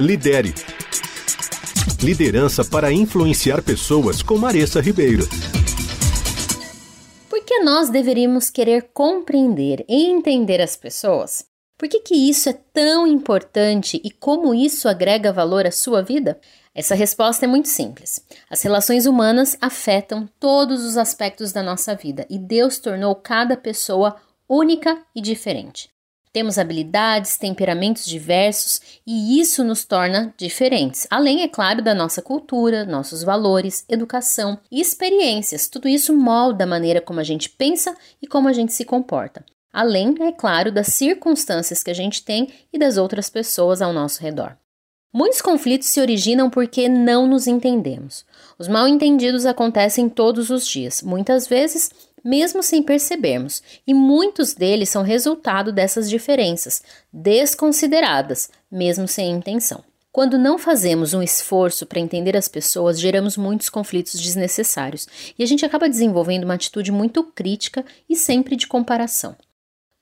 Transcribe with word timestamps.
Lidere. 0.00 0.54
Liderança 2.02 2.64
para 2.64 2.90
influenciar 2.90 3.62
pessoas 3.62 4.22
com 4.22 4.38
Maressa 4.38 4.80
Ribeiro. 4.80 5.28
Por 7.28 7.44
que 7.44 7.60
nós 7.60 7.90
deveríamos 7.90 8.48
querer 8.48 8.88
compreender 8.94 9.84
e 9.86 10.06
entender 10.10 10.62
as 10.62 10.76
pessoas? 10.76 11.44
Por 11.76 11.88
que, 11.88 12.00
que 12.00 12.14
isso 12.14 12.48
é 12.48 12.54
tão 12.72 13.06
importante 13.06 14.00
e 14.02 14.10
como 14.10 14.54
isso 14.54 14.88
agrega 14.88 15.32
valor 15.32 15.66
à 15.66 15.70
sua 15.70 16.00
vida? 16.02 16.40
Essa 16.74 16.94
resposta 16.94 17.44
é 17.44 17.48
muito 17.48 17.68
simples. 17.68 18.24
As 18.48 18.62
relações 18.62 19.04
humanas 19.04 19.58
afetam 19.60 20.26
todos 20.40 20.84
os 20.84 20.96
aspectos 20.96 21.52
da 21.52 21.62
nossa 21.62 21.94
vida 21.94 22.26
e 22.30 22.38
Deus 22.38 22.78
tornou 22.78 23.14
cada 23.14 23.58
pessoa 23.58 24.16
única 24.48 25.02
e 25.14 25.20
diferente. 25.20 25.92
Temos 26.32 26.56
habilidades, 26.56 27.36
temperamentos 27.36 28.06
diversos 28.06 28.80
e 29.06 29.38
isso 29.38 29.62
nos 29.62 29.84
torna 29.84 30.32
diferentes. 30.38 31.06
Além, 31.10 31.42
é 31.42 31.48
claro, 31.48 31.82
da 31.82 31.94
nossa 31.94 32.22
cultura, 32.22 32.86
nossos 32.86 33.22
valores, 33.22 33.84
educação 33.86 34.58
e 34.70 34.80
experiências. 34.80 35.68
Tudo 35.68 35.86
isso 35.86 36.16
molda 36.16 36.64
a 36.64 36.66
maneira 36.66 37.02
como 37.02 37.20
a 37.20 37.24
gente 37.24 37.50
pensa 37.50 37.94
e 38.20 38.26
como 38.26 38.48
a 38.48 38.52
gente 38.52 38.72
se 38.72 38.84
comporta. 38.84 39.44
Além, 39.70 40.14
é 40.20 40.32
claro, 40.32 40.72
das 40.72 40.88
circunstâncias 40.88 41.82
que 41.82 41.90
a 41.90 41.94
gente 41.94 42.22
tem 42.22 42.48
e 42.72 42.78
das 42.78 42.96
outras 42.96 43.28
pessoas 43.28 43.82
ao 43.82 43.92
nosso 43.92 44.22
redor. 44.22 44.56
Muitos 45.14 45.42
conflitos 45.42 45.88
se 45.88 46.00
originam 46.00 46.48
porque 46.48 46.88
não 46.88 47.26
nos 47.26 47.46
entendemos. 47.46 48.24
Os 48.58 48.68
mal 48.68 48.88
entendidos 48.88 49.44
acontecem 49.44 50.08
todos 50.08 50.48
os 50.48 50.66
dias, 50.66 51.02
muitas 51.02 51.46
vezes 51.46 51.90
mesmo 52.24 52.62
sem 52.62 52.82
percebermos, 52.82 53.62
e 53.86 53.92
muitos 53.94 54.54
deles 54.54 54.88
são 54.88 55.02
resultado 55.02 55.72
dessas 55.72 56.08
diferenças, 56.08 56.82
desconsideradas, 57.12 58.50
mesmo 58.70 59.08
sem 59.08 59.30
intenção. 59.30 59.84
Quando 60.12 60.36
não 60.36 60.58
fazemos 60.58 61.14
um 61.14 61.22
esforço 61.22 61.86
para 61.86 61.98
entender 61.98 62.36
as 62.36 62.46
pessoas, 62.46 63.00
geramos 63.00 63.36
muitos 63.38 63.70
conflitos 63.70 64.20
desnecessários 64.20 65.08
e 65.38 65.42
a 65.42 65.46
gente 65.46 65.64
acaba 65.64 65.88
desenvolvendo 65.88 66.44
uma 66.44 66.52
atitude 66.52 66.92
muito 66.92 67.24
crítica 67.24 67.82
e 68.06 68.14
sempre 68.14 68.54
de 68.54 68.66
comparação. 68.66 69.34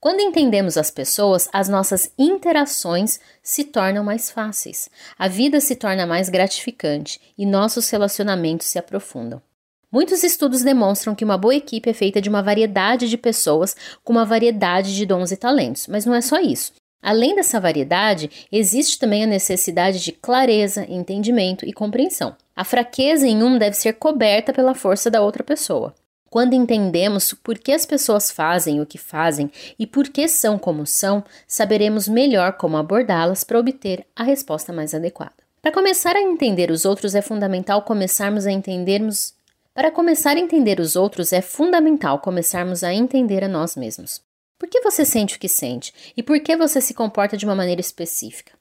Quando 0.00 0.20
entendemos 0.20 0.78
as 0.78 0.90
pessoas, 0.90 1.48
as 1.52 1.68
nossas 1.68 2.10
interações 2.16 3.20
se 3.42 3.64
tornam 3.64 4.04
mais 4.04 4.30
fáceis, 4.30 4.88
a 5.18 5.28
vida 5.28 5.60
se 5.60 5.76
torna 5.76 6.06
mais 6.06 6.28
gratificante 6.28 7.20
e 7.36 7.44
nossos 7.44 7.90
relacionamentos 7.90 8.68
se 8.68 8.78
aprofundam. 8.78 9.42
Muitos 9.90 10.22
estudos 10.22 10.62
demonstram 10.62 11.14
que 11.14 11.24
uma 11.24 11.38
boa 11.38 11.54
equipe 11.54 11.88
é 11.88 11.94
feita 11.94 12.20
de 12.20 12.28
uma 12.28 12.42
variedade 12.42 13.08
de 13.08 13.16
pessoas 13.16 13.74
com 14.04 14.12
uma 14.12 14.24
variedade 14.24 14.94
de 14.94 15.06
dons 15.06 15.32
e 15.32 15.36
talentos, 15.36 15.86
mas 15.86 16.04
não 16.04 16.14
é 16.14 16.20
só 16.20 16.38
isso. 16.38 16.72
Além 17.02 17.34
dessa 17.34 17.58
variedade, 17.58 18.48
existe 18.52 18.98
também 18.98 19.24
a 19.24 19.26
necessidade 19.26 20.00
de 20.00 20.12
clareza, 20.12 20.84
entendimento 20.88 21.64
e 21.64 21.72
compreensão. 21.72 22.36
A 22.54 22.64
fraqueza 22.64 23.26
em 23.26 23.42
um 23.42 23.56
deve 23.56 23.76
ser 23.76 23.94
coberta 23.94 24.52
pela 24.52 24.74
força 24.74 25.10
da 25.10 25.22
outra 25.22 25.42
pessoa. 25.42 25.94
Quando 26.28 26.52
entendemos 26.52 27.32
por 27.32 27.56
que 27.56 27.72
as 27.72 27.86
pessoas 27.86 28.30
fazem 28.30 28.82
o 28.82 28.86
que 28.86 28.98
fazem 28.98 29.50
e 29.78 29.86
por 29.86 30.08
que 30.08 30.28
são 30.28 30.58
como 30.58 30.84
são, 30.84 31.24
saberemos 31.46 32.06
melhor 32.06 32.52
como 32.54 32.76
abordá-las 32.76 33.42
para 33.42 33.58
obter 33.58 34.04
a 34.14 34.22
resposta 34.22 34.70
mais 34.70 34.92
adequada. 34.92 35.32
Para 35.62 35.72
começar 35.72 36.14
a 36.14 36.20
entender 36.20 36.70
os 36.70 36.84
outros, 36.84 37.14
é 37.14 37.22
fundamental 37.22 37.82
começarmos 37.82 38.46
a 38.46 38.52
entendermos 38.52 39.37
para 39.78 39.92
começar 39.92 40.36
a 40.36 40.40
entender 40.40 40.80
os 40.80 40.96
outros, 40.96 41.32
é 41.32 41.40
fundamental 41.40 42.18
começarmos 42.18 42.82
a 42.82 42.92
entender 42.92 43.44
a 43.44 43.48
nós 43.48 43.76
mesmos. 43.76 44.20
Por 44.58 44.68
que 44.68 44.80
você 44.80 45.04
sente 45.04 45.36
o 45.36 45.38
que 45.38 45.48
sente 45.48 45.94
e 46.16 46.20
por 46.20 46.40
que 46.40 46.56
você 46.56 46.80
se 46.80 46.92
comporta 46.92 47.36
de 47.36 47.44
uma 47.44 47.54
maneira 47.54 47.80
específica? 47.80 48.54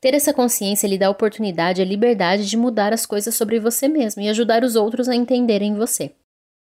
Ter 0.00 0.14
essa 0.14 0.32
consciência 0.32 0.86
lhe 0.86 0.96
dá 0.96 1.08
a 1.08 1.10
oportunidade 1.10 1.82
e 1.82 1.84
a 1.84 1.86
liberdade 1.86 2.48
de 2.48 2.56
mudar 2.56 2.90
as 2.90 3.04
coisas 3.04 3.34
sobre 3.34 3.60
você 3.60 3.86
mesmo 3.86 4.22
e 4.22 4.30
ajudar 4.30 4.64
os 4.64 4.74
outros 4.74 5.10
a 5.10 5.14
entenderem 5.14 5.74
você. 5.74 6.12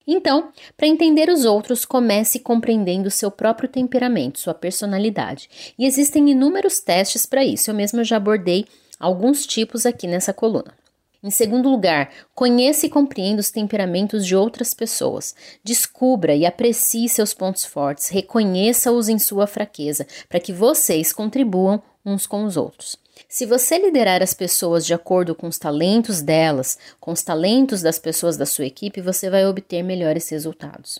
Então, 0.04 0.50
para 0.76 0.88
entender 0.88 1.28
os 1.28 1.44
outros, 1.44 1.84
comece 1.84 2.40
compreendendo 2.40 3.12
seu 3.12 3.30
próprio 3.30 3.68
temperamento, 3.68 4.40
sua 4.40 4.54
personalidade. 4.54 5.48
E 5.78 5.86
existem 5.86 6.28
inúmeros 6.28 6.80
testes 6.80 7.26
para 7.26 7.44
isso. 7.44 7.70
Eu 7.70 7.76
mesma 7.76 8.02
já 8.02 8.16
abordei 8.16 8.66
alguns 8.98 9.46
tipos 9.46 9.86
aqui 9.86 10.08
nessa 10.08 10.34
coluna. 10.34 10.74
Em 11.22 11.30
segundo 11.30 11.68
lugar, 11.68 12.10
conheça 12.34 12.86
e 12.86 12.88
compreenda 12.88 13.40
os 13.40 13.50
temperamentos 13.50 14.26
de 14.26 14.34
outras 14.34 14.72
pessoas. 14.72 15.34
Descubra 15.62 16.34
e 16.34 16.46
aprecie 16.46 17.08
seus 17.10 17.34
pontos 17.34 17.64
fortes, 17.64 18.08
reconheça-os 18.08 19.08
em 19.08 19.18
sua 19.18 19.46
fraqueza, 19.46 20.06
para 20.28 20.40
que 20.40 20.52
vocês 20.52 21.12
contribuam 21.12 21.82
uns 22.06 22.26
com 22.26 22.44
os 22.44 22.56
outros. 22.56 22.96
Se 23.28 23.44
você 23.44 23.78
liderar 23.78 24.22
as 24.22 24.32
pessoas 24.32 24.86
de 24.86 24.94
acordo 24.94 25.34
com 25.34 25.46
os 25.46 25.58
talentos 25.58 26.22
delas, 26.22 26.78
com 26.98 27.12
os 27.12 27.22
talentos 27.22 27.82
das 27.82 27.98
pessoas 27.98 28.38
da 28.38 28.46
sua 28.46 28.64
equipe, 28.64 29.02
você 29.02 29.28
vai 29.28 29.44
obter 29.46 29.82
melhores 29.82 30.26
resultados. 30.30 30.98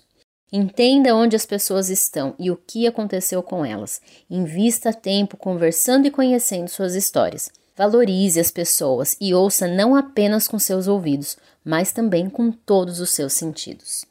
Entenda 0.52 1.14
onde 1.14 1.36
as 1.36 1.46
pessoas 1.46 1.88
estão 1.88 2.34
e 2.38 2.50
o 2.50 2.56
que 2.56 2.86
aconteceu 2.86 3.42
com 3.42 3.64
elas. 3.64 4.02
Invista 4.28 4.92
tempo 4.92 5.36
conversando 5.36 6.06
e 6.06 6.10
conhecendo 6.10 6.68
suas 6.68 6.94
histórias. 6.94 7.50
Valorize 7.80 8.38
as 8.38 8.50
pessoas 8.50 9.16
e 9.18 9.32
ouça 9.32 9.66
não 9.66 9.96
apenas 9.96 10.46
com 10.46 10.58
seus 10.58 10.86
ouvidos, 10.86 11.38
mas 11.64 11.92
também 11.92 12.28
com 12.28 12.52
todos 12.52 13.00
os 13.00 13.08
seus 13.08 13.32
sentidos. 13.32 14.04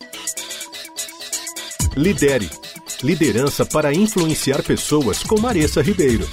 Lidere. 1.96 2.50
Liderança 3.04 3.64
para 3.64 3.94
influenciar 3.94 4.64
pessoas 4.64 5.22
com 5.22 5.40
Maressa 5.40 5.84
Ribeiro. 5.84 6.28